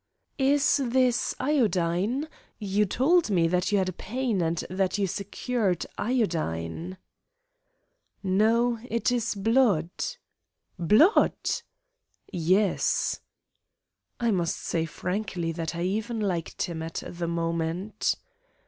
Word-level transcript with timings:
"Is 0.39 0.77
this 0.83 1.35
iodine? 1.39 2.27
You 2.57 2.87
told 2.87 3.29
me 3.29 3.47
that 3.47 3.71
you 3.71 3.77
had 3.77 3.89
a 3.89 3.93
pain 3.93 4.41
and 4.41 4.57
that 4.67 4.97
you 4.97 5.05
secured 5.05 5.85
iodine." 5.95 6.97
"No. 8.23 8.79
It 8.85 9.11
is 9.11 9.35
blood." 9.35 9.91
"Blood?" 10.79 11.35
"Yes." 12.33 13.21
I 14.19 14.31
must 14.31 14.57
say 14.57 14.85
frankly 14.87 15.51
that 15.51 15.75
I 15.75 15.83
even 15.83 16.19
liked 16.19 16.63
him 16.63 16.81
at 16.81 17.03
that 17.05 17.27
moment. 17.27 18.15